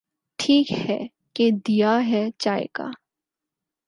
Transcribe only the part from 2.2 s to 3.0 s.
چائے کا۔۔۔